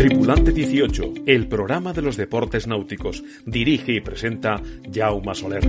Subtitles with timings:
[0.00, 3.22] Tripulante 18, el programa de los deportes náuticos.
[3.44, 4.58] Dirige y presenta
[4.90, 5.60] Jaume Soler.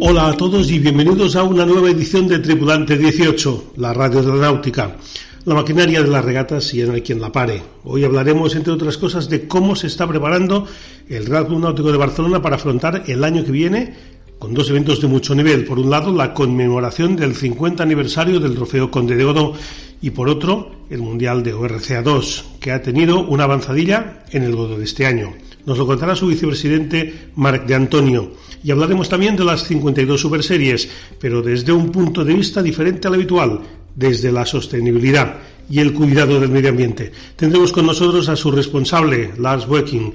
[0.00, 4.32] Hola a todos y bienvenidos a una nueva edición de Tripulante 18, la radio de
[4.32, 4.96] la náutica.
[5.44, 7.62] La maquinaria de las regatas y no hay quien la pare.
[7.84, 10.66] Hoy hablaremos, entre otras cosas, de cómo se está preparando
[11.08, 13.94] el Real Club Náutico de Barcelona para afrontar el año que viene
[14.40, 15.64] con dos eventos de mucho nivel.
[15.64, 19.54] Por un lado, la conmemoración del 50 aniversario del Trofeo Conde de Godó
[20.02, 24.54] y por otro el Mundial de ORCA 2, que ha tenido una avanzadilla en el
[24.54, 25.34] Godo de este año.
[25.66, 28.32] Nos lo contará su vicepresidente Marc de Antonio.
[28.64, 30.88] Y hablaremos también de las 52 superseries,
[31.20, 33.60] pero desde un punto de vista diferente al habitual,
[33.94, 35.36] desde la sostenibilidad
[35.68, 37.12] y el cuidado del medio ambiente.
[37.36, 40.12] Tendremos con nosotros a su responsable, Lars Wecking.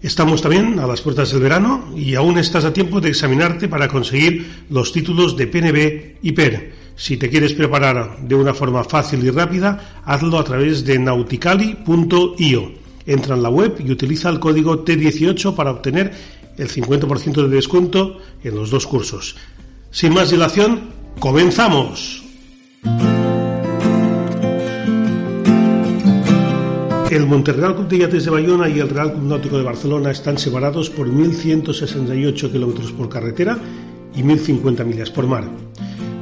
[0.00, 3.88] Estamos también a las puertas del verano y aún estás a tiempo de examinarte para
[3.88, 6.79] conseguir los títulos de PNB y PER.
[6.96, 12.72] Si te quieres preparar de una forma fácil y rápida, hazlo a través de nauticali.io.
[13.06, 16.12] Entra en la web y utiliza el código T18 para obtener
[16.56, 19.36] el 50% de descuento en los dos cursos.
[19.90, 22.22] Sin más dilación, comenzamos.
[27.10, 30.38] El Monterreal Club de Yates de Bayona y el Real Club Náutico de Barcelona están
[30.38, 33.58] separados por 1.168 kilómetros por carretera
[34.14, 35.44] y 1.050 millas por mar.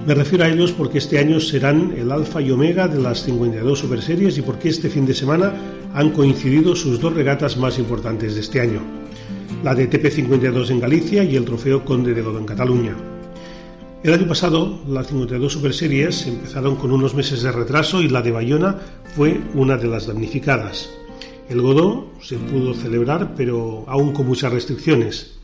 [0.08, 3.78] Me refiero a ellos porque este año serán el alfa y omega de las 52
[3.78, 5.52] Superseries y porque este fin de semana
[5.92, 8.80] han coincidido sus dos regatas más importantes de este año,
[9.62, 12.96] la de TP52 en Galicia y el Trofeo Conde de Godó en Cataluña.
[14.02, 18.32] El año pasado, las 52 Superseries empezaron con unos meses de retraso y la de
[18.32, 18.78] Bayona
[19.14, 20.88] fue una de las damnificadas.
[21.50, 25.34] El Godó se pudo celebrar, pero aún con muchas restricciones.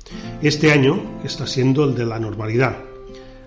[0.40, 2.93] Este año está siendo el de la normalidad.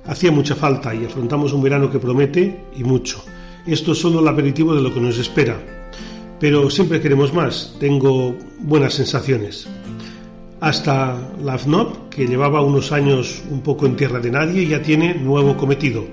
[0.08, 3.24] Hacía mucha falta y afrontamos un verano que promete y mucho.
[3.66, 5.60] Esto es solo el aperitivo de lo que nos espera.
[6.40, 7.76] Pero siempre queremos más.
[7.80, 9.68] Tengo buenas sensaciones.
[10.62, 15.14] Hasta la FNOP, que llevaba unos años un poco en tierra de nadie, ya tiene
[15.16, 16.06] nuevo cometido.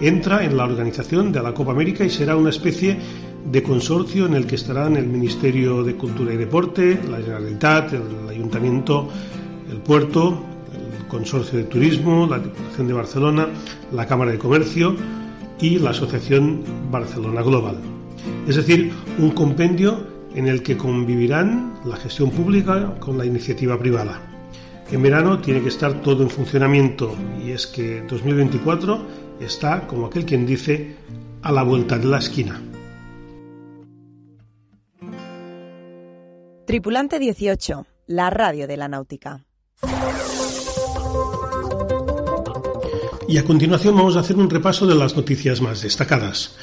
[0.00, 2.96] Entra en la organización de la Copa América y será una especie
[3.50, 8.28] de consorcio en el que estarán el Ministerio de Cultura y Deporte, la Generalitat, el
[8.30, 9.08] Ayuntamiento,
[9.70, 10.42] el Puerto,
[11.12, 13.48] Consorcio de Turismo, la Diputación de Barcelona,
[13.92, 14.96] la Cámara de Comercio
[15.60, 17.76] y la Asociación Barcelona Global.
[18.48, 24.22] Es decir, un compendio en el que convivirán la gestión pública con la iniciativa privada.
[24.90, 29.04] En verano tiene que estar todo en funcionamiento y es que 2024
[29.38, 30.96] está, como aquel quien dice,
[31.42, 32.58] a la vuelta de la esquina.
[36.64, 39.44] Tripulante 18, la radio de la náutica.
[43.32, 46.54] Y a continuación vamos a hacer un repaso de las noticias más destacadas.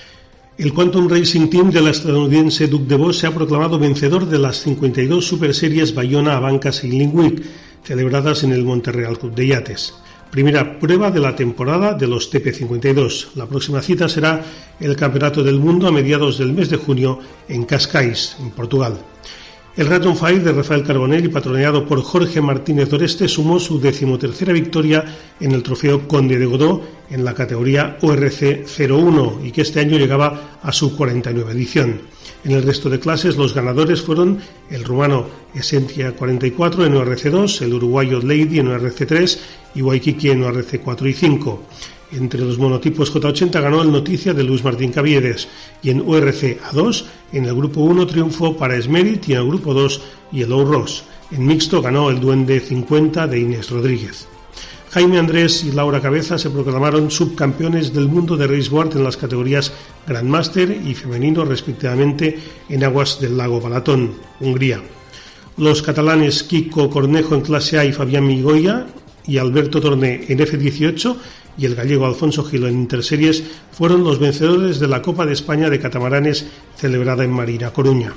[0.55, 4.37] El Quantum Racing Team de la estadounidense Duke de Vos se ha proclamado vencedor de
[4.37, 7.41] las 52 Super Series Bayona Abanca Sailing Week,
[7.83, 9.95] celebradas en el Monterreal Club de Yates.
[10.29, 13.29] Primera prueba de la temporada de los TP52.
[13.33, 14.45] La próxima cita será
[14.79, 18.95] el Campeonato del Mundo a mediados del mes de junio en Cascais, en Portugal.
[19.79, 25.05] El Raton Fire de Rafael Carbonell patroneado por Jorge Martínez Doreste sumó su decimotercera victoria
[25.39, 29.97] en el trofeo Conde de Godó en la categoría ORC 01 y que este año
[29.97, 32.01] llegaba a su 49 edición.
[32.43, 37.61] En el resto de clases los ganadores fueron el rumano Esentia 44 en ORC 2,
[37.61, 39.39] el uruguayo Lady en ORC 3
[39.75, 41.63] y Waikiki en ORC 4 y 5.
[42.11, 45.47] Entre los monotipos J80 ganó el Noticia de Luis Martín Caviedes
[45.83, 49.73] y en URC A2 en el grupo 1 triunfó para Esmerit y en el grupo
[49.73, 50.01] 2
[50.31, 51.03] Yellow Ross.
[51.31, 54.27] En mixto ganó el Duende 50 de Inés Rodríguez.
[54.89, 59.71] Jaime Andrés y Laura Cabeza se proclamaron subcampeones del mundo de raceboard en las categorías
[60.07, 62.39] Grandmaster y femenino respectivamente
[62.69, 64.81] en aguas del lago Balatón, Hungría.
[65.57, 68.87] Los catalanes Kiko Cornejo en clase A y Fabián Migoya
[69.27, 71.15] y Alberto Torné en F18
[71.59, 75.69] y el gallego Alfonso Gilo en Interseries fueron los vencedores de la Copa de España
[75.69, 76.45] de Catamaranes
[76.75, 78.13] celebrada en Marina Coruña.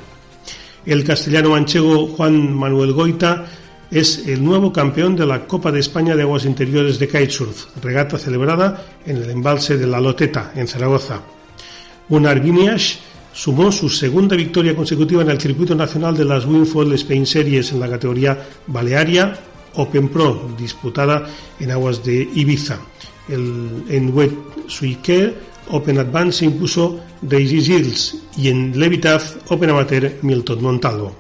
[0.87, 3.47] El castellano manchego Juan Manuel Goita
[3.91, 8.17] es el nuevo campeón de la Copa de España de Aguas Interiores de Kitesurf, regata
[8.17, 11.21] celebrada en el embalse de La Loteta, en Zaragoza.
[12.09, 13.01] Gunnar Vinias
[13.33, 17.81] sumó su segunda victoria consecutiva en el circuito nacional de las Winfall Spain Series en
[17.81, 19.37] la categoría Balearia
[19.75, 21.27] Open Pro, disputada
[21.59, 22.79] en aguas de Ibiza.
[23.29, 24.33] El, en Wet
[24.67, 31.15] Suiker Open Advance se impuso Daisy Gilles y en Levitaz Open Amateur Milton Montalvo.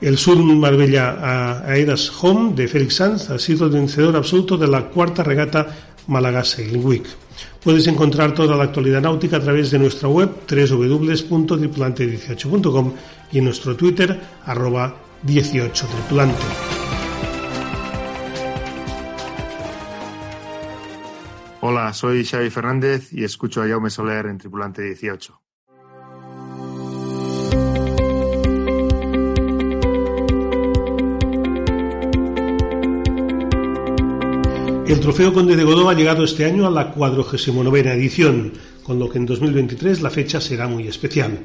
[0.00, 4.88] El Sur Marbella Aedas Home de Félix Sanz ha sido el vencedor absoluto de la
[4.88, 5.68] cuarta regata
[6.08, 7.06] Málaga Sailing Week.
[7.62, 12.92] Puedes encontrar toda la actualidad náutica a través de nuestra web www.tripulante18.com
[13.30, 16.81] y en nuestro Twitter arroba 18tripulante.
[21.64, 25.40] Hola, soy Xavi Fernández y escucho a Jaume Soler en Tripulante 18.
[34.88, 39.08] El Trofeo Conde de Godó ha llegado este año a la 49 edición, con lo
[39.08, 41.44] que en 2023 la fecha será muy especial.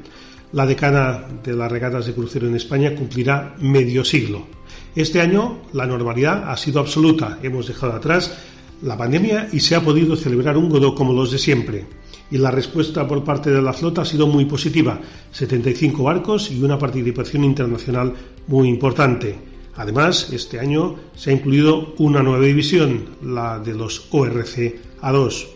[0.51, 4.47] La decana de las regatas de crucero en España cumplirá medio siglo.
[4.95, 7.37] Este año la normalidad ha sido absoluta.
[7.43, 8.35] Hemos dejado atrás
[8.81, 11.85] la pandemia y se ha podido celebrar un Godó como los de siempre.
[12.29, 14.99] Y la respuesta por parte de la flota ha sido muy positiva,
[15.31, 18.13] 75 barcos y una participación internacional
[18.47, 19.35] muy importante.
[19.75, 25.47] Además, este año se ha incluido una nueva división, la de los ORC A2.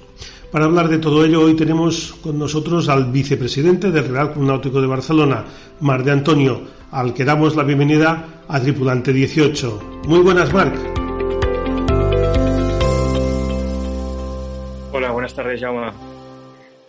[0.52, 4.82] Para hablar de todo ello, hoy tenemos con nosotros al vicepresidente del Real Club Náutico
[4.82, 5.46] de Barcelona,
[5.80, 10.02] Mar de Antonio, al que damos la bienvenida a Tripulante 18.
[10.08, 11.01] Muy buenas, Marc.
[15.22, 15.92] Buenas tardes, Jaume.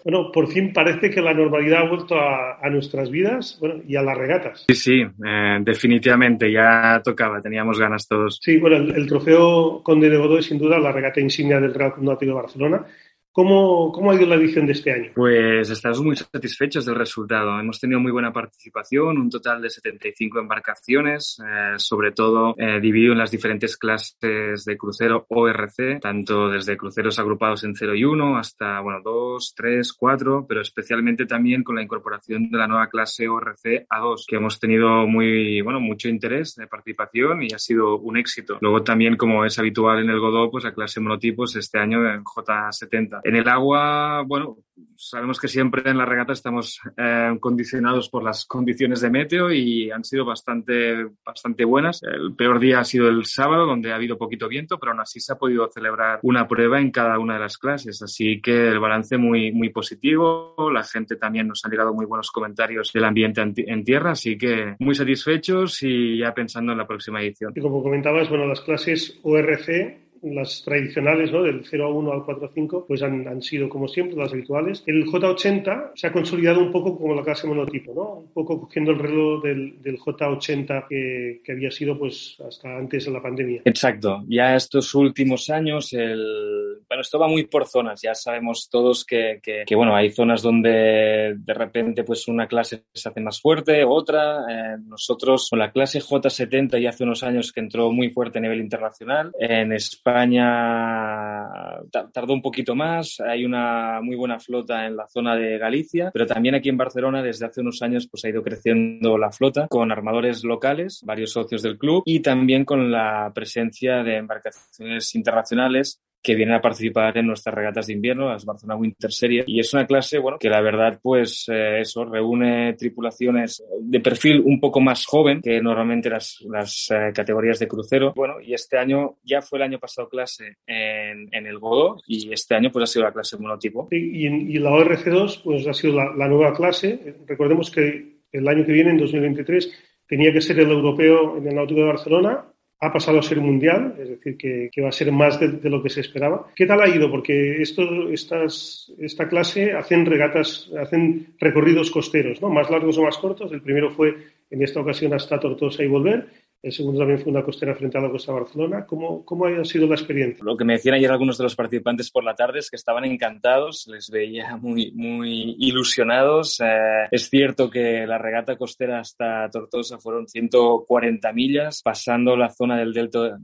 [0.05, 4.03] Bueno, por fin parece que la normalidad ha vuelto a, nuestras vidas bueno, y a
[4.03, 4.65] las regatas.
[4.69, 8.39] Sí, sí, eh, definitivamente, ya tocaba, teníamos ganas todos.
[8.41, 11.93] Sí, bueno, el, trofeo Conde de Godoy es sin duda la regata insignia del Real
[11.93, 12.87] Club Náutico de Barcelona
[13.35, 15.11] ¿Cómo, ¿Cómo, ha ido la edición de este año?
[15.15, 17.59] Pues estamos muy satisfechos del resultado.
[17.59, 23.13] Hemos tenido muy buena participación, un total de 75 embarcaciones, eh, sobre todo eh, dividido
[23.13, 28.37] en las diferentes clases de crucero ORC, tanto desde cruceros agrupados en 0 y 1
[28.37, 33.29] hasta bueno, 2, 3, 4, pero especialmente también con la incorporación de la nueva clase
[33.29, 38.19] ORC A2, que hemos tenido muy, bueno, mucho interés de participación y ha sido un
[38.19, 38.59] éxito.
[38.61, 42.23] Luego también, como es habitual en el Godot, pues la clase monotipos este año en
[42.23, 43.22] J70.
[43.25, 44.59] En el agua, bueno,
[44.97, 49.91] sabemos que siempre en la regata estamos eh, condicionados por las condiciones de meteo y
[49.91, 52.03] han sido bastante, bastante buenas.
[52.03, 55.21] El peor día ha sido el sábado, donde ha habido poquito viento, pero aún así
[55.21, 58.03] se ha podido celebrar una prueba en cada una de las clases.
[58.03, 60.55] Así que el balance muy, muy positivo.
[60.73, 64.77] La gente también nos ha llegado muy buenos comentarios del ambiente en tierra, así que
[64.79, 67.53] muy satisfechos y ya pensando en la próxima edición.
[67.55, 71.43] Y como comentabas, bueno, las clases ORC las tradicionales, ¿no?
[71.43, 74.33] del 0 a 1 al 4 a 5, pues han, han, sido como siempre las
[74.33, 74.83] habituales.
[74.87, 78.15] El J80 se ha consolidado un poco como la clase monotipo, ¿no?
[78.21, 83.05] Un poco cogiendo el reloj del, del J80 que, que, había sido pues hasta antes
[83.07, 83.63] de la pandemia.
[83.65, 84.23] Exacto.
[84.29, 86.79] Ya estos últimos años el...
[86.89, 88.01] Bueno, esto va muy por zonas.
[88.03, 92.85] Ya sabemos todos que, que, que bueno, hay zonas donde de repente pues una clase
[92.93, 94.45] se hace más fuerte, otra.
[94.49, 98.43] Eh, nosotros con la clase J70 ya hace unos años que entró muy fuerte a
[98.43, 99.33] nivel internacional.
[99.39, 101.81] En España España
[102.13, 106.27] tardó un poquito más, hay una muy buena flota en la zona de Galicia, pero
[106.27, 109.91] también aquí en Barcelona desde hace unos años pues ha ido creciendo la flota con
[109.91, 116.35] armadores locales, varios socios del club y también con la presencia de embarcaciones internacionales que
[116.35, 119.45] vienen a participar en nuestras regatas de invierno, las Barcelona Winter Series.
[119.49, 124.41] Y es una clase, bueno, que la verdad, pues eh, eso, reúne tripulaciones de perfil
[124.41, 128.13] un poco más joven que normalmente las, las eh, categorías de crucero.
[128.15, 132.33] Bueno, y este año, ya fue el año pasado clase en, en el Godó y
[132.33, 133.89] este año pues ha sido la clase monotipo.
[133.91, 137.17] Y, y la ORC2 pues ha sido la, la nueva clase.
[137.27, 139.73] Recordemos que el año que viene, en 2023,
[140.07, 142.52] tenía que ser el europeo en el Náutico de Barcelona
[142.83, 145.89] ha pasado a ser mundial, es decir, que, va a ser más de, lo que
[145.89, 146.49] se esperaba.
[146.57, 147.09] ¿Qué tal ha ido?
[147.09, 152.49] Porque esta clase hacen regatas, hacen recorridos costeros, ¿no?
[152.49, 153.53] Más largos o más cortos.
[153.53, 154.17] El primero fue
[154.51, 156.27] en esta ocasión hasta Tortosa y volver
[156.63, 158.87] el segundo también fue una costera frente a la costa de Barcelona.
[158.87, 160.45] ¿Cómo, ¿Cómo ha sido la experiencia?
[160.45, 163.05] Lo que me decían ayer algunos de los participantes por la tarde es que estaban
[163.05, 166.61] encantados, les veía muy, muy ilusionados.
[166.61, 172.79] Eh, es cierto que la regata costera hasta Tortosa fueron 140 millas, pasando la zona
[172.79, 173.39] del delta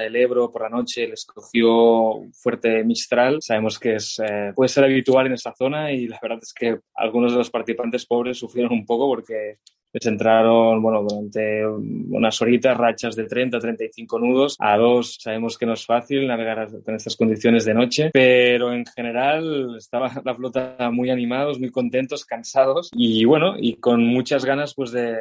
[0.00, 3.38] del, Ebro por la noche les cogió fuerte Mistral.
[3.40, 6.80] Sabemos que es, eh, puede ser habitual en esta zona y la verdad es que
[6.96, 9.58] algunos de los participantes pobres sufrieron un poco porque
[9.94, 14.56] les entraron, bueno, durante unas horitas, rachas de 30, 35 nudos.
[14.58, 18.84] A dos sabemos que no es fácil navegar en estas condiciones de noche, pero en
[18.84, 24.74] general estaba la flota muy animados, muy contentos, cansados y bueno, y con muchas ganas
[24.74, 25.16] pues de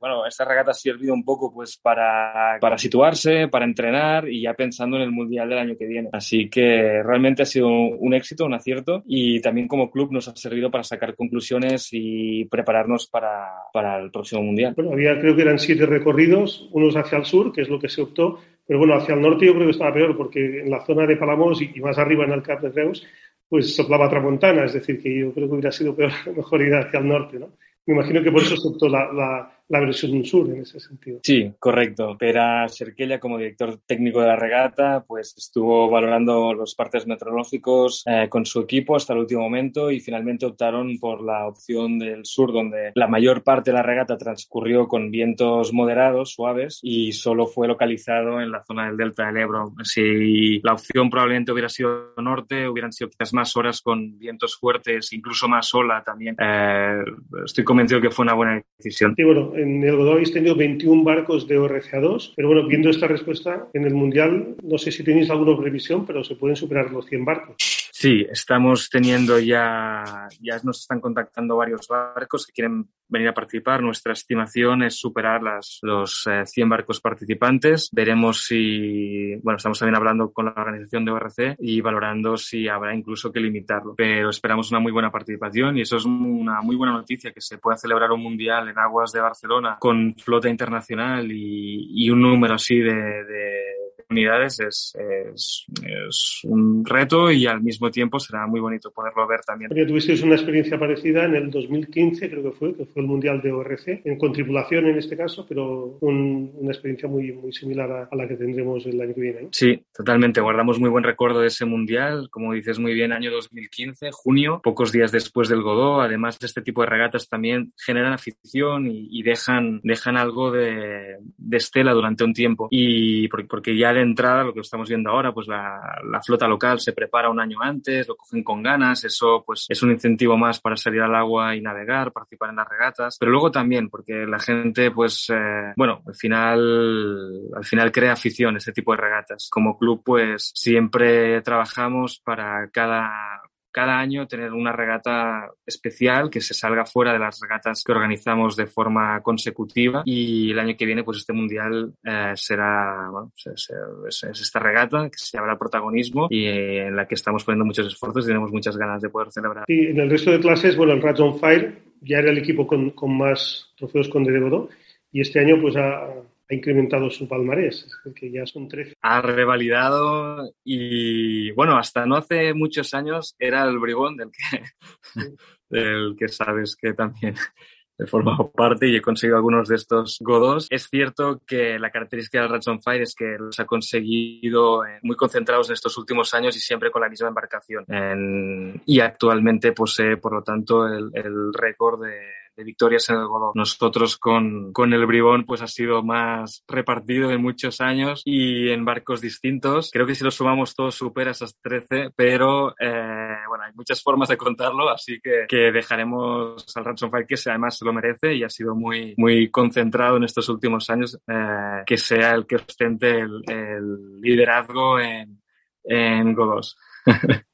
[0.00, 4.54] bueno, esta regata ha servido un poco pues para, para situarse, para entrenar y ya
[4.54, 6.08] pensando en el Mundial del año que viene.
[6.12, 10.36] Así que realmente ha sido un éxito, un acierto y también como club nos ha
[10.36, 14.72] servido para sacar conclusiones y prepararnos para, para el próximo Mundial.
[14.74, 17.90] Bueno, había creo que eran siete recorridos, unos hacia el sur, que es lo que
[17.90, 20.84] se optó, pero bueno, hacia el norte yo creo que estaba peor porque en la
[20.86, 23.06] zona de Palamos y, más arriba en el Cap de Reus,
[23.48, 27.00] pues soplaba tramontana, es decir, que yo creo que hubiera sido peor, mejor ir hacia
[27.00, 27.50] el norte, ¿no?
[27.86, 31.20] Me imagino que por eso se optó la, la la versión sur en ese sentido.
[31.22, 32.16] Sí, correcto.
[32.18, 38.28] Pera Serquella, como director técnico de la regata, pues estuvo valorando los partes meteorológicos eh,
[38.28, 42.52] con su equipo hasta el último momento y finalmente optaron por la opción del sur,
[42.52, 47.68] donde la mayor parte de la regata transcurrió con vientos moderados, suaves, y solo fue
[47.68, 49.72] localizado en la zona del delta del Ebro.
[49.84, 55.12] Si la opción probablemente hubiera sido norte, hubieran sido quizás más horas con vientos fuertes,
[55.12, 56.34] incluso más ola también.
[56.40, 57.04] Eh,
[57.44, 59.14] estoy convencido que fue una buena decisión.
[59.16, 63.06] Sí, bueno, en el Godó habéis tenido 21 barcos de ORCA2, pero bueno, viendo esta
[63.06, 67.06] respuesta en el Mundial, no sé si tenéis alguna previsión, pero se pueden superar los
[67.06, 67.79] 100 barcos.
[68.00, 73.82] Sí, estamos teniendo ya, ya nos están contactando varios barcos que quieren venir a participar.
[73.82, 77.90] Nuestra estimación es superar las, los 100 eh, barcos participantes.
[77.92, 82.94] Veremos si, bueno, estamos también hablando con la organización de ORC y valorando si habrá
[82.94, 83.94] incluso que limitarlo.
[83.94, 87.58] Pero esperamos una muy buena participación y eso es una muy buena noticia que se
[87.58, 92.54] pueda celebrar un mundial en aguas de Barcelona con flota internacional y, y un número
[92.54, 93.79] así de
[94.10, 99.40] unidades es, es, es, un reto y al mismo tiempo será muy bonito poderlo ver
[99.40, 99.68] también.
[99.68, 103.40] Porque tuvisteis una experiencia parecida en el 2015, creo que fue, que fue el Mundial
[103.40, 107.90] de ORC, en, con tripulación en este caso, pero un, una experiencia muy, muy similar
[107.90, 109.42] a, a, la que tendremos el año que viene.
[109.42, 109.48] ¿no?
[109.52, 110.40] Sí, totalmente.
[110.40, 114.92] Guardamos muy buen recuerdo de ese Mundial, como dices muy bien, año 2015, junio, pocos
[114.92, 116.00] días después del Godó.
[116.00, 121.56] Además, este tipo de regatas también generan afición y, y dejan, dejan algo de, de,
[121.56, 122.68] estela durante un tiempo.
[122.70, 125.80] Y porque ya de entrada, lo que estamos viendo ahora, pues la,
[126.10, 129.82] la, flota local se prepara un año antes, lo cogen con ganas, eso pues es
[129.82, 133.50] un incentivo más para salir al agua y navegar, participar en las regatas, pero luego
[133.50, 138.92] también porque la gente pues, eh, bueno, al final, al final crea afición este tipo
[138.92, 139.48] de regatas.
[139.50, 146.54] Como club pues siempre trabajamos para cada cada año tener una regata especial que se
[146.54, 151.04] salga fuera de las regatas que organizamos de forma consecutiva y el año que viene
[151.04, 153.68] pues este mundial eh, será bueno, es,
[154.08, 157.64] es, es, esta regata que se llamará protagonismo y eh, en la que estamos poniendo
[157.64, 159.64] muchos esfuerzos y tenemos muchas ganas de poder celebrar.
[159.68, 162.66] Y en el resto de clases, bueno, el Rats on Fire ya era el equipo
[162.66, 164.68] con, con más trofeos con Dedegodó
[165.12, 166.08] y este año pues ha,
[166.50, 168.94] ha incrementado su palmarés, que ya son 13.
[169.02, 174.64] Ha revalidado y, bueno, hasta no hace muchos años era el brigón del que,
[175.02, 175.20] sí.
[175.70, 177.34] del que sabes que también
[177.98, 180.66] he formado parte y he conseguido algunos de estos godos.
[180.70, 184.98] Es cierto que la característica del Rats on Fire es que los ha conseguido eh,
[185.02, 187.84] muy concentrados en estos últimos años y siempre con la misma embarcación.
[187.86, 193.26] En, y actualmente posee, por lo tanto, el, el récord de de victorias en el
[193.26, 193.52] Godó.
[193.54, 198.84] Nosotros con, con el Bribón pues ha sido más repartido en muchos años y en
[198.84, 199.90] barcos distintos.
[199.90, 204.28] Creo que si lo sumamos todo supera esas 13, pero eh, bueno, hay muchas formas
[204.28, 208.44] de contarlo, así que, que dejaremos al Ransom Fire que además se lo merece y
[208.44, 213.20] ha sido muy, muy concentrado en estos últimos años eh, que sea el que ostente
[213.20, 215.40] el, el liderazgo en,
[215.84, 216.76] en Godos.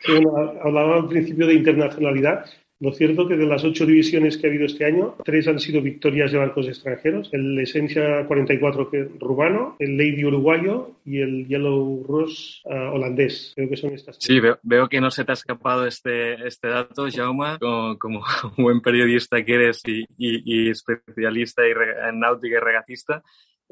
[0.00, 2.46] Sí, bueno, hablaba al principio de internacionalidad
[2.82, 5.80] lo cierto que de las ocho divisiones que ha habido este año, tres han sido
[5.80, 7.28] victorias de barcos extranjeros.
[7.30, 13.52] El Esencia 44 que, rumano, el Lady uruguayo y el Yellow Rose uh, holandés.
[13.54, 14.16] Creo que son estas.
[14.18, 18.24] Sí, veo, veo, que no se te ha escapado este, este dato, Jauma, como, como
[18.58, 23.22] buen periodista que eres y, y, y especialista en náutica y regatista.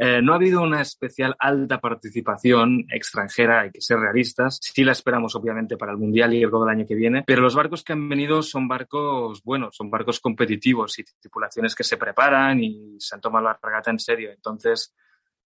[0.02, 4.58] Eh, no ha habido una especial alta participación extranjera, hay que ser realistas.
[4.62, 7.54] Sí la esperamos, obviamente, para el Mundial y el del año que viene, pero los
[7.54, 12.64] barcos que han venido son barcos buenos, son barcos competitivos y tripulaciones que se preparan
[12.64, 14.30] y se han tomado la regata en serio.
[14.32, 14.96] Entonces,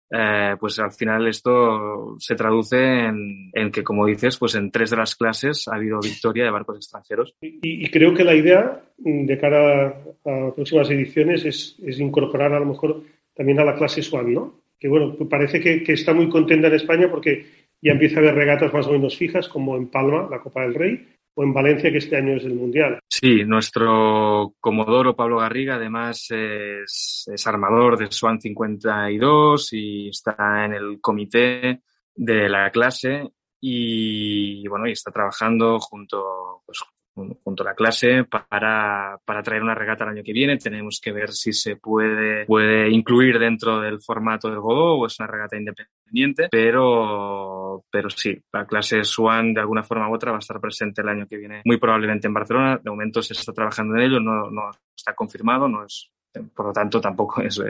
[0.09, 4.99] eh, pues al final esto se traduce en, que, como dices, pues en tres de
[4.99, 7.35] las clases ha habido victoria de barcos extranjeros.
[7.41, 12.53] Y, y creo que la idea de cara a, a próximas ediciones es, es incorporar
[12.53, 13.03] a lo mejor
[13.35, 14.61] también a la clase Swan, ¿no?
[14.79, 17.47] Que bueno, parece que, está muy contenta en España porque
[17.81, 20.75] ya empieza a haber regatas más o menos fijas, como en Palma, la Copa del
[20.75, 22.99] Rey, o en Valencia, que este año es el Mundial.
[23.09, 31.01] Sí, nuestro Comodoro Pablo Garriga además es, armador de Swan 52 y está en el
[31.01, 31.81] comité
[32.15, 36.81] de la clase y bueno, y está trabajando junto, pues,
[37.15, 40.57] junto a la clase para, para traer una regata el año que viene.
[40.57, 45.19] Tenemos que ver si se puede, puede incluir dentro del formato del Godó o es
[45.21, 50.39] una regata independiente, pero, pero sí, la clase Swan de alguna forma u otra va
[50.39, 52.81] a estar presente el año que viene, muy probablemente en Barcelona.
[52.83, 56.11] De momento se está trabajando en ello, no, no está confirmado, no es,
[56.55, 57.63] por lo tanto tampoco es,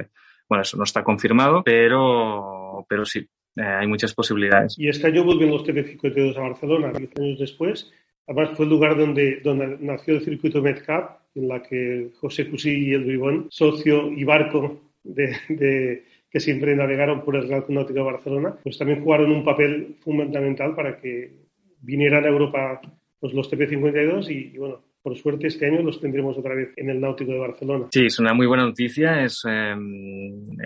[0.49, 4.79] bueno, eso no está confirmado, pero, pero sí, eh, hay muchas posibilidades.
[4.79, 7.93] Y este año vuelven los TP52 a Barcelona, 10 años después.
[8.26, 9.40] Además, fue el lugar donde,
[9.81, 14.81] nació el circuito Medcap, en la que José Cusí y el Bribón, socio y barco
[15.02, 19.97] de, que siempre navegaron por el Real Náutico de Barcelona, pues también jugaron un papel
[20.00, 21.33] fundamental para que
[21.81, 22.81] vinieran a Europa
[23.21, 26.88] pues, los TP52 y, y bueno, por suerte este año los tendremos otra vez en
[26.88, 27.88] el Náutico de Barcelona.
[27.92, 29.23] Sí, es una muy buena noticia.
[29.23, 29.76] Es, eh,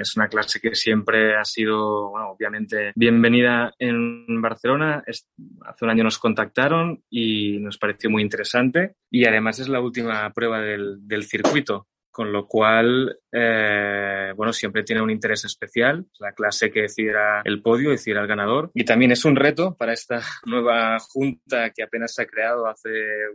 [0.00, 5.02] es una clase que siempre ha sido, bueno, obviamente, bienvenida en Barcelona.
[5.04, 8.94] Hace un año nos contactaron y nos pareció muy interesante.
[9.10, 11.88] Y además es la última prueba del, del circuito
[12.18, 17.62] con lo cual, eh, bueno, siempre tiene un interés especial, la clase que decidirá el
[17.62, 18.72] podio, decidirá el ganador.
[18.74, 22.88] Y también es un reto para esta nueva junta que apenas se ha creado hace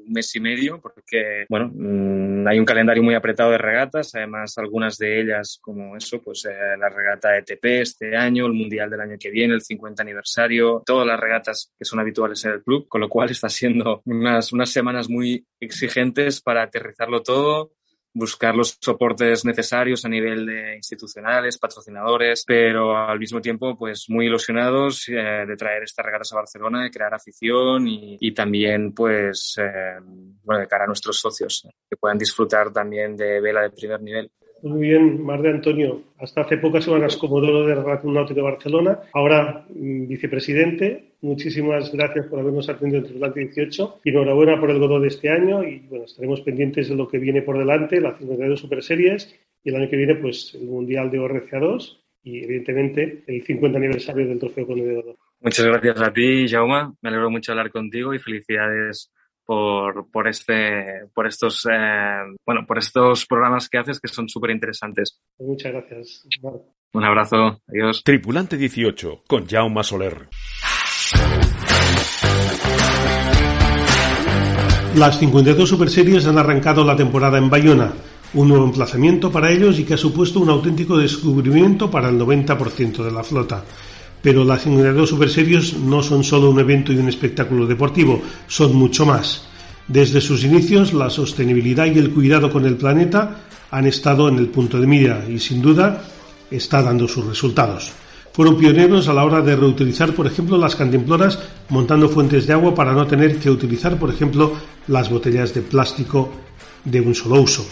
[0.06, 4.58] un mes y medio, porque, bueno, mmm, hay un calendario muy apretado de regatas, además
[4.58, 9.00] algunas de ellas, como eso, pues eh, la regata ETP este año, el Mundial del
[9.00, 12.90] año que viene, el 50 aniversario, todas las regatas que son habituales en el club,
[12.90, 17.72] con lo cual está siendo unas, unas semanas muy exigentes para aterrizarlo todo
[18.14, 24.28] buscar los soportes necesarios a nivel de institucionales, patrocinadores, pero al mismo tiempo, pues muy
[24.28, 29.56] ilusionados eh, de traer estas regatas a Barcelona, de crear afición y, y también, pues,
[29.58, 30.00] eh,
[30.44, 34.32] bueno, de cara a nuestros socios, que puedan disfrutar también de vela de primer nivel.
[34.64, 36.04] Muy bien, Mar de Antonio.
[36.20, 41.16] Hasta hace pocas semanas comodoro del Real Náutico de Barcelona, ahora mmm, vicepresidente.
[41.20, 45.30] Muchísimas gracias por habernos atendido en Tripulante 18 y enhorabuena por el Godó de este
[45.30, 49.38] año y bueno, estaremos pendientes de lo que viene por delante, la 52 Super Series
[49.66, 53.78] y el año que viene pues el Mundial de ORCA 2 y evidentemente el 50
[53.78, 55.16] aniversario del Trofeo Conde de.
[55.42, 56.96] Muchas gracias a ti, Jauma.
[57.02, 59.12] Me alegro mucho hablar contigo y felicidades
[59.46, 64.52] por, por, este, por estos, eh, bueno, por estos programas que haces que son súper
[64.52, 65.20] interesantes.
[65.40, 66.28] Muchas gracias.
[66.42, 66.74] Marco.
[66.94, 67.60] Un abrazo.
[67.68, 68.04] Adiós.
[68.04, 70.30] Tripulante 18 con Jaume Soler.
[74.96, 77.94] Las 52 Super Series han arrancado la temporada en Bayona,
[78.36, 83.04] un nuevo emplazamiento para ellos y que ha supuesto un auténtico descubrimiento para el 90%
[83.04, 83.64] de la flota.
[84.24, 88.74] Pero las 52 Super Series no son solo un evento y un espectáculo deportivo, son
[88.74, 89.44] mucho más.
[89.88, 94.48] Desde sus inicios, la sostenibilidad y el cuidado con el planeta han estado en el
[94.48, 96.06] punto de mira y sin duda
[96.50, 97.92] está dando sus resultados.
[98.32, 102.74] Fueron pioneros a la hora de reutilizar, por ejemplo, las cantimploras montando fuentes de agua
[102.74, 104.54] para no tener que utilizar, por ejemplo,
[104.88, 106.32] las botellas de plástico
[106.86, 107.66] de un solo uso.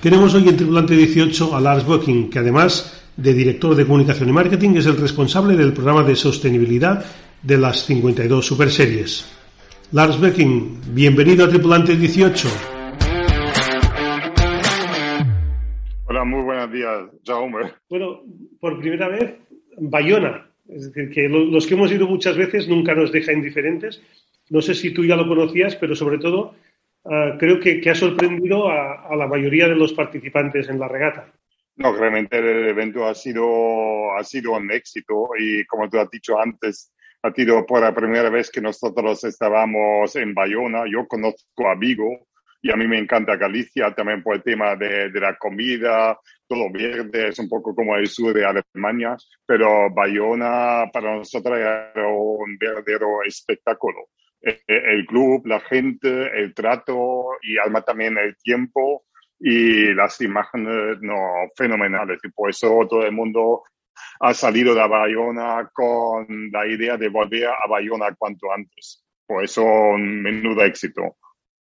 [0.00, 4.32] Tenemos hoy en Tripulante 18 a Lars Bocking, que además de director de comunicación y
[4.32, 7.04] marketing es el responsable del programa de sostenibilidad
[7.42, 9.30] de las 52 Super Series.
[9.92, 12.48] Lars Bocking, bienvenido a Tripulante 18.
[16.06, 17.72] Hola, muy buenos días, Jaume.
[17.88, 18.22] Bueno,
[18.58, 19.34] por primera vez
[19.78, 20.46] Bayona.
[20.68, 24.02] Es decir, que los que hemos ido muchas veces nunca nos deja indiferentes.
[24.50, 26.54] No sé si tú ya lo conocías, pero sobre todo
[27.04, 30.88] uh, creo que, que, ha sorprendido a, a, la mayoría de los participantes en la
[30.88, 31.26] regata.
[31.76, 36.38] No, realmente el evento ha sido, ha sido un éxito y como tú has dicho
[36.38, 40.84] antes, ha sido por la primera vez que nosotros estábamos en Bayona.
[40.90, 42.28] Yo conozco a Vigo,
[42.64, 46.72] y a mí me encanta Galicia también por el tema de, de, la comida, todo
[46.72, 52.56] verde, es un poco como el sur de Alemania, pero Bayona para nosotros era un
[52.58, 54.08] verdadero espectáculo.
[54.40, 56.08] El club, la gente,
[56.38, 59.04] el trato y además también el tiempo
[59.46, 61.18] y las imágenes no,
[61.54, 62.18] fenomenales.
[62.24, 63.62] Y por eso todo el mundo
[64.20, 69.04] ha salido de Bayona con la idea de volver a Bayona cuanto antes.
[69.26, 71.16] Por eso un menudo éxito.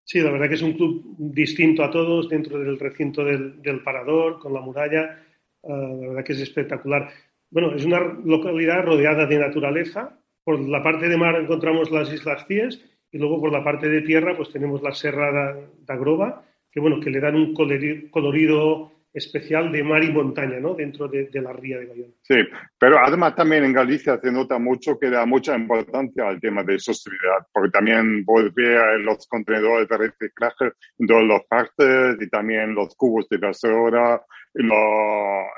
[0.05, 3.83] Sí, la verdad que es un club distinto a todos dentro del recinto del, del
[3.83, 5.19] Parador, con la muralla.
[5.63, 7.11] Uh, la verdad que es espectacular.
[7.51, 10.21] Bueno, es una localidad rodeada de naturaleza.
[10.45, 14.03] Por la parte de mar encontramos las Islas Cíes y luego por la parte de
[14.03, 18.93] tierra pues tenemos la Serra da, da Groba, que bueno, que le dan un colorido
[19.13, 20.75] especial de mar y montaña, ¿no?
[20.75, 22.13] Dentro de, la ría de Bayona.
[22.23, 22.37] Sí,
[22.79, 26.79] pero además también en Galicia se nota mucho que da mucha importancia al tema de
[26.79, 32.95] sostenibilidad, porque también ver los contenedores de reciclaje en todos los partes y también los
[32.97, 34.23] cubos de basura
[34.55, 34.71] en,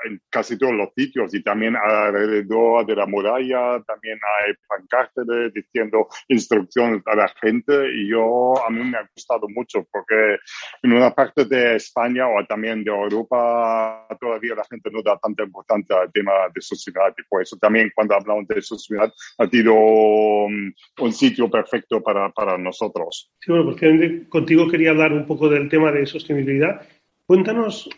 [0.05, 6.07] en, casi todos los sitios y también alrededor de la muralla también hay pancartas diciendo
[6.29, 10.37] instrucciones a la gente y yo a mí me ha gustado mucho porque
[10.81, 13.44] en una parte de España o también de Europa
[14.19, 17.91] todavía la gente no da tanta importancia al tema de sociedad y por eso también
[17.93, 23.31] cuando hablamos de sociedad ha sido um, un, sitio perfecto para, para nosotros.
[23.39, 26.81] Sí, bueno, porque contigo quería hablar un poco del tema de sostenibilidad.
[27.25, 27.89] Cuéntanos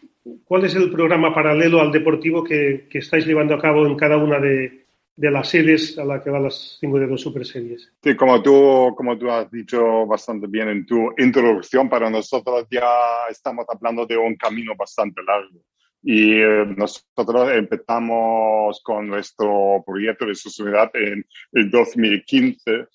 [0.45, 4.17] cuál es el programa paralelo al deportivo que, que estáis llevando a cabo en cada
[4.17, 4.86] una de,
[5.17, 7.91] de las series a la que van las 52 Super Series.
[8.03, 12.87] Sí, como tú, como tú has dicho bastante bien en tu introducción, para nosotros ya
[13.29, 15.59] estamos hablando de un camino bastante largo.
[16.03, 22.85] Y eh, nosotros empezamos con nuestro proyecto de sociedad en el 2015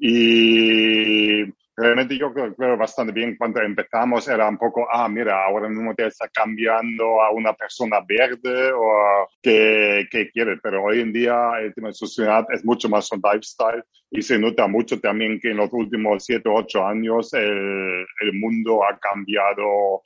[0.00, 1.44] y
[1.78, 3.36] realmente yo creo, bastante bien.
[3.36, 8.00] Cuando empezamos era un poco, ah, mira, ahora mismo te está cambiando a una persona
[8.06, 12.88] verde o que, que quiere, pero hoy en día el tema de sociedad es mucho
[12.88, 16.84] más un lifestyle y se nota mucho también que en los últimos siete o ocho
[16.84, 20.02] años el, el mundo ha cambiado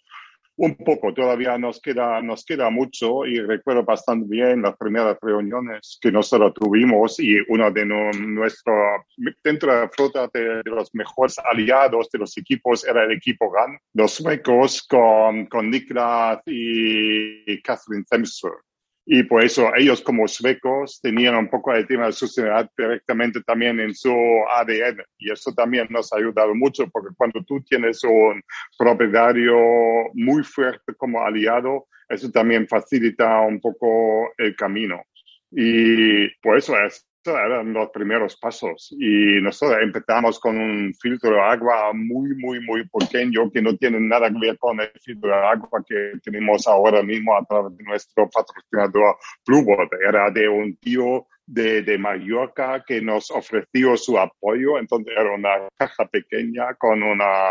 [0.57, 5.99] un poco, todavía nos queda, nos queda mucho y recuerdo bastante bien las primeras reuniones
[6.01, 8.77] que nosotros tuvimos y uno de nuestros,
[9.43, 13.79] dentro de la flota de, los mejores aliados de los equipos era el equipo GAN,
[13.95, 18.05] los suecos con, con Niklas y Catherine.
[19.05, 23.81] Y por eso ellos como suecos tenían un poco de tema de sostenibilidad directamente también
[23.81, 24.13] en su
[24.55, 25.03] ADN.
[25.19, 28.41] Y eso también nos ha ayudado mucho porque cuando tú tienes un
[28.79, 29.57] propietario
[30.15, 35.03] muy fuerte como aliado, eso también facilita un poco el camino.
[35.51, 41.41] Y por eso es eran los primeros pasos y nosotros empezamos con un filtro de
[41.41, 45.37] agua muy, muy, muy pequeño que no tiene nada que ver con el filtro de
[45.37, 49.89] agua que tenemos ahora mismo a través de nuestro patrocinador Bluebird.
[50.07, 55.69] Era de un tío de, de Mallorca que nos ofreció su apoyo, entonces era una
[55.77, 57.51] caja pequeña con una,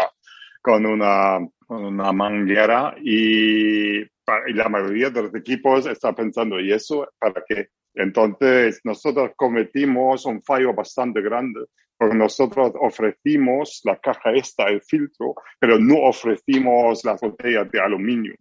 [0.61, 7.07] con una, una manguera y, y la mayoría de los equipos está pensando, ¿y eso
[7.19, 7.69] para qué?
[7.93, 11.61] Entonces, nosotros cometimos un fallo bastante grande
[11.97, 18.33] porque nosotros ofrecimos la caja esta, el filtro, pero no ofrecimos las botellas de aluminio.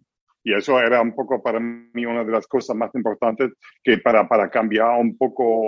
[0.43, 3.51] Y eso era un poco para mí una de las cosas más importantes
[3.83, 5.61] que para, para cambiar un poco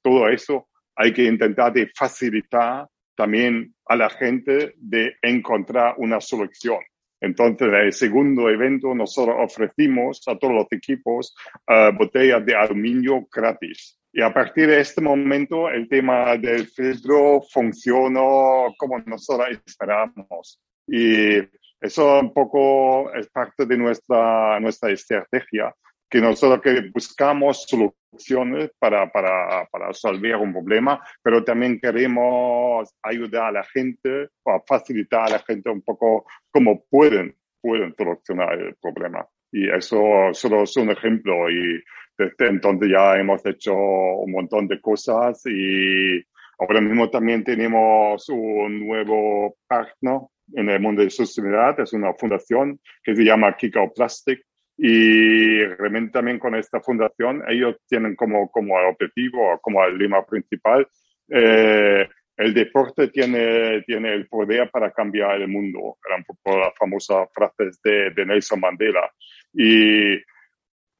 [0.00, 6.78] todo eso hay que intentar de facilitar también a la gente de encontrar una solución.
[7.22, 11.34] Entonces, en el segundo evento, nosotros ofrecimos a todos los equipos
[11.68, 13.96] uh, botellas de aluminio gratis.
[14.12, 20.60] Y a partir de este momento, el tema del filtro funcionó como nosotros esperábamos.
[20.86, 21.38] Y
[21.80, 25.72] eso un poco es parte de nuestra, nuestra estrategia,
[26.12, 33.44] que nosotros que buscamos soluciones para, para, para resolver un problema, pero también queremos ayudar
[33.46, 38.76] a la gente o facilitar a la gente un poco cómo pueden, pueden solucionar el
[38.76, 39.26] problema.
[39.50, 41.48] Y eso solo es un ejemplo.
[41.48, 41.82] Y
[42.18, 46.22] desde entonces ya hemos hecho un montón de cosas y
[46.58, 50.20] ahora mismo también tenemos un nuevo partner
[50.54, 54.44] en el mundo de sostenibilidad, es una fundación que se llama Kikao Plastic
[54.76, 60.88] y realmente también con esta fundación, ellos tienen como, como objetivo, como el lema principal,
[61.28, 65.98] eh, el deporte tiene, tiene el poder para cambiar el mundo.
[66.06, 69.10] Era un poco la famosa frase de, de Nelson Mandela.
[69.52, 70.16] Y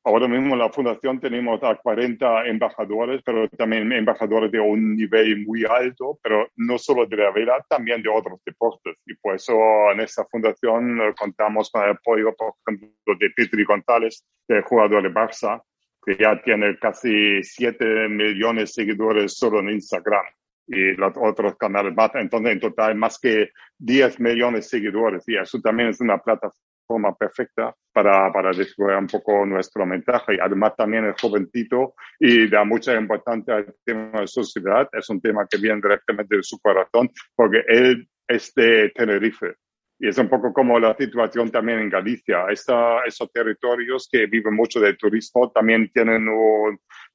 [0.04, 5.46] Ahora mismo en la fundación tenemos a 40 embajadores, pero también embajadores de un nivel
[5.46, 8.96] muy alto, pero no solo de la vela, también de otros deportes.
[9.06, 9.54] Y por eso
[9.92, 15.04] en esta fundación eh, contamos con el apoyo, por ejemplo, de Petri González, el jugador
[15.04, 15.62] de Barça,
[16.04, 20.24] que ya tiene casi 7 millones de seguidores solo en Instagram
[20.66, 22.10] y los otros canales más.
[22.16, 25.22] Entonces, en total, más que 10 millones de seguidores.
[25.28, 30.38] Y eso también es una plataforma forma perfecta para, para desarrollar un poco nuestro mensaje.
[30.40, 34.88] Además también el jovencito y da mucha importancia al tema de sociedad.
[34.92, 39.55] Es un tema que viene directamente de su corazón porque él es de Tenerife.
[39.98, 42.46] Y es un poco como la situación también en Galicia.
[42.50, 46.26] Esta, esos territorios que viven mucho del turismo también tienen,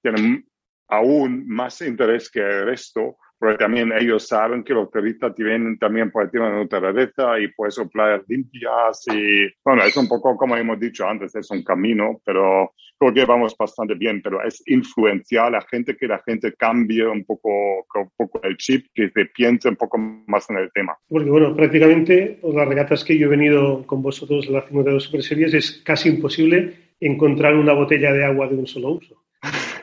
[0.02, 0.46] tienen
[0.88, 6.12] aún más interés que el resto porque también ellos saben que los turistas tienen también
[6.12, 10.56] por el de naturaleza y por eso playas limpias y bueno, es un poco como
[10.56, 15.48] hemos dicho antes, es un camino, pero creo que vamos bastante bien, pero es influenciar
[15.48, 19.26] a la gente que la gente cambie un poco, un poco el chip, que se
[19.26, 20.98] piense un poco más en el tema.
[21.08, 25.24] Porque bueno, prácticamente las regatas que yo he venido con vosotros en la 52 Super
[25.24, 29.24] Series es casi imposible encontrar una botella de agua de un solo uso.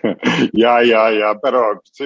[0.52, 2.04] ya, ya, ya, pero sí,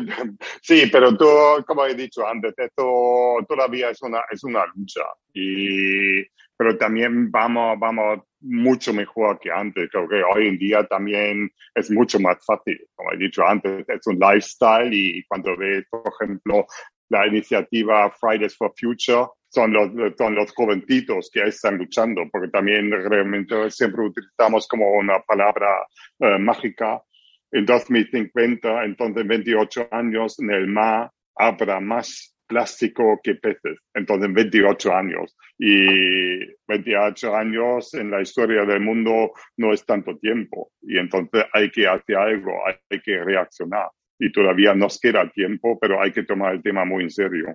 [0.63, 1.27] sí, pero tú,
[1.67, 5.03] como he dicho antes, esto todavía es una, es una lucha.
[5.33, 6.23] Y,
[6.57, 9.89] pero también vamos, vamos mucho mejor que antes.
[9.91, 12.79] Creo que hoy en día también es mucho más fácil.
[12.95, 16.67] Como he dicho antes, es un lifestyle y cuando ves, por ejemplo,
[17.09, 22.91] la iniciativa Fridays for Future, son los, son los jovencitos que están luchando, porque también
[22.91, 25.87] realmente siempre utilizamos como una palabra
[26.19, 27.03] eh, mágica
[27.51, 34.95] en 2050, entonces 28 años en el mar habrá más plástico que peces, entonces 28
[34.95, 35.37] años.
[35.59, 40.73] Y 28 años en la historia del mundo no es tanto tiempo.
[40.83, 43.89] Y entonces hay que hacer algo, hay que reaccionar.
[44.19, 47.55] Y todavía nos queda tiempo, pero hay que tomar el tema muy en serio.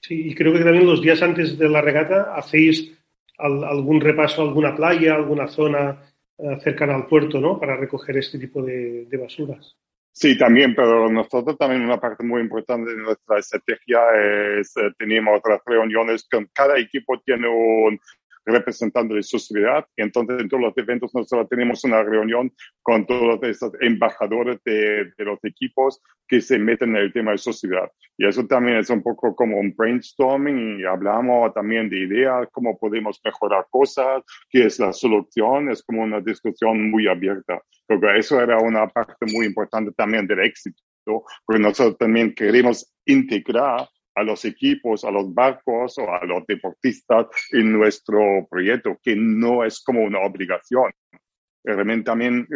[0.00, 2.92] Sí, y creo que también los días antes de la regata hacéis
[3.38, 5.98] algún repaso a alguna playa, alguna zona
[6.62, 7.58] cercana al puerto, ¿no?
[7.58, 9.76] Para recoger este tipo de, basuras.
[10.12, 14.00] Sí, también, pero nosotros también una parte muy importante de nuestra estrategia
[14.60, 17.98] es, eh, tenemos otras reuniones con cada equipo tiene un
[18.44, 19.86] representante de sociedad.
[19.96, 22.52] Y entonces en todos los eventos nosotros tenemos una reunión
[22.82, 27.38] con todos esos embajadores de, de, los equipos que se meten en el tema de
[27.38, 27.90] sociedad.
[28.16, 32.78] Y eso también es un poco como un brainstorming y hablamos también de ideas, cómo
[32.78, 35.70] podemos mejorar cosas, qué es la solución.
[35.70, 37.60] Es como una discusión muy abierta.
[37.86, 40.80] Porque eso era una parte muy importante también del éxito,
[41.44, 47.26] porque nosotros también queremos integrar a los equipos, a los barcos o a los deportistas
[47.52, 50.92] en nuestro proyecto, que no es como una obligación.
[51.64, 52.46] Realmente también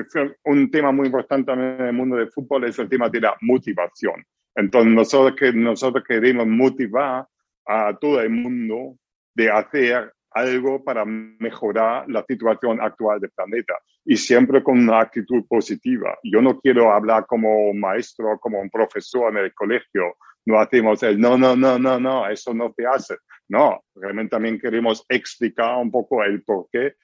[0.44, 4.22] un tema muy importante en el mundo del fútbol es el tema de la motivación.
[4.54, 7.26] Entonces nosotros, que, nosotros queremos motivar
[7.66, 8.96] a todo el mundo
[9.34, 15.44] de hacer algo para mejorar la situación actual del planeta y siempre con una actitud
[15.48, 16.18] positiva.
[16.22, 20.16] Yo no quiero hablar como un maestro, como un profesor en el colegio,
[20.48, 23.16] no hacemos el no, no, no, no, no, eso no te hace.
[23.48, 26.94] No, realmente también queremos explicar un poco el por qué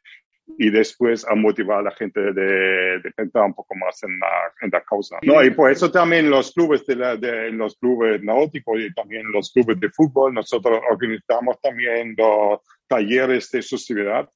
[0.59, 4.29] y después a motivar a la gente de, de pensar un poco más en la,
[4.63, 5.19] en la causa.
[5.23, 9.31] No, y por eso también los clubes de, la, de los clubes náuticos y también
[9.31, 14.29] los clubes de fútbol, nosotros organizamos también los talleres de sociedad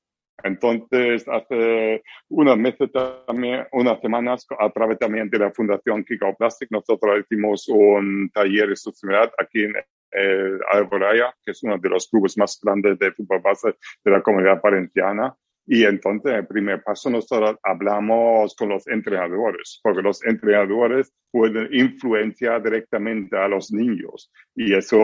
[0.44, 2.90] entonces, hace unos meses
[3.26, 8.68] también, unas semanas, a través también de la Fundación Kiko Plastic, nosotros hicimos un taller
[8.68, 9.74] de sostenibilidad aquí en
[10.12, 13.74] el Alboraya, que es uno de los clubes más grandes de fútbol base
[14.04, 15.34] de la comunidad valenciana.
[15.66, 22.62] Y entonces, el primer paso, nosotros hablamos con los entrenadores, porque los entrenadores pueden influenciar
[22.62, 24.96] directamente a los niños y eso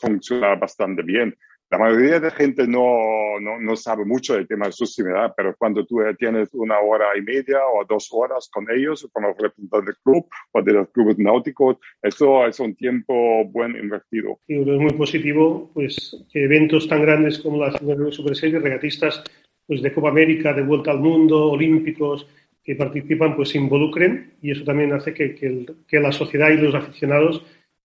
[0.00, 1.34] funciona bastante bien
[1.72, 5.86] la mayoría de gente no, no, no, sabe mucho del tema de sostenibilidad, pero cuando
[5.86, 9.96] tú tienes una hora y media o dos horas con ellos, con los representantes del
[10.04, 14.38] club o de los clubes náuticos, eso es un tiempo buen invertido.
[14.48, 17.74] Y es muy positivo pues, que eventos tan grandes como las
[18.14, 19.24] Super Series, regatistas
[19.66, 22.28] pues, de Copa América, de Vuelta al Mundo, olímpicos,
[22.62, 26.58] que participan, pues se involucren y eso también hace que, que, que la sociedad y
[26.58, 27.42] los aficionados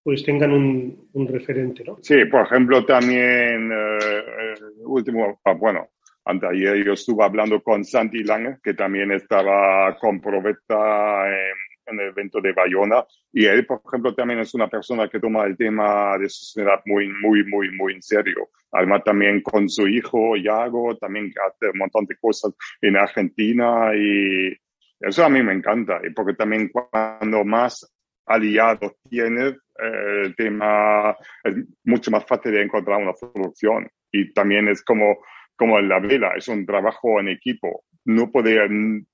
[0.08, 1.98] pues tengan un, un referente, ¿no?
[2.02, 4.54] Sí, por ejemplo, también, eh,
[4.86, 5.90] último, ah, bueno,
[6.24, 12.40] ayer yo estuve hablando con Santi Lange, que también estaba con Proveta en, el evento
[12.40, 16.30] de Bayona, y él, por ejemplo, también es una persona que toma el tema de
[16.30, 18.48] sostenibilidad muy, muy, muy, muy en serio.
[18.72, 24.56] Además, también con su hijo, Iago, también hace un montón de cosas en Argentina y
[25.02, 27.94] eso a mí me encanta, porque también cuando más
[28.28, 33.90] aliados tienes, el tema es mucho más fácil de encontrar una solución.
[34.12, 35.18] Y también es como,
[35.56, 37.84] como en la vela, es un trabajo en equipo.
[38.06, 38.58] No puede,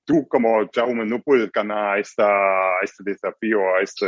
[0.04, 4.06] tú como Jaume no puedes ganar esta, este desafío, este,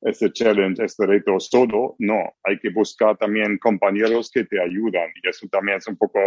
[0.00, 1.94] este challenge, este reto solo.
[1.98, 5.10] No, hay que buscar también compañeros que te ayudan.
[5.22, 6.20] Y eso también es un poco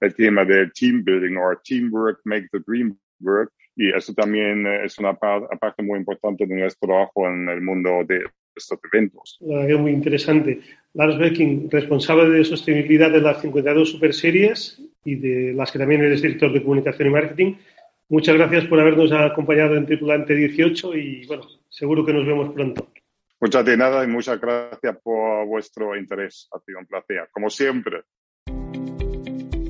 [0.00, 3.52] el tema de team building o teamwork makes the dream work.
[3.76, 8.24] Y eso también es una parte muy importante de nuestro trabajo en el mundo de
[8.56, 9.38] estos eventos.
[9.40, 10.60] Es muy interesante.
[10.94, 16.02] Lars Becking, responsable de sostenibilidad de las 52 Super Series y de las que también
[16.02, 17.54] eres director de comunicación y marketing.
[18.08, 22.88] Muchas gracias por habernos acompañado en Tripulante 18 y bueno, seguro que nos vemos pronto.
[23.40, 26.48] Muchas de nada y muchas gracias por vuestro interés.
[26.52, 28.02] Ha sido un placer, como siempre.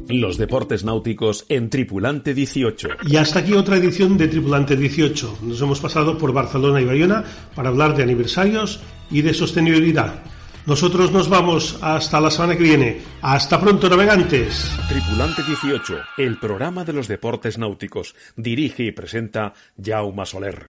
[0.09, 2.89] Los deportes náuticos en Tripulante 18.
[3.09, 5.39] Y hasta aquí otra edición de Tripulante 18.
[5.43, 10.23] Nos hemos pasado por Barcelona y Bayona para hablar de aniversarios y de sostenibilidad.
[10.67, 13.01] Nosotros nos vamos hasta la semana que viene.
[13.23, 14.71] Hasta pronto, navegantes.
[14.89, 18.15] Tripulante 18, el programa de los deportes náuticos.
[18.37, 20.67] Dirige y presenta Jaume Soler.